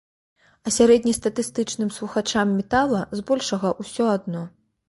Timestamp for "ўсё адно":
3.85-4.41